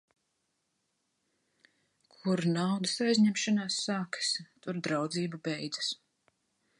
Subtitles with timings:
[2.15, 4.33] Kur naudas aizņemšanās sākas,
[4.65, 5.93] tur draudzība beidzas.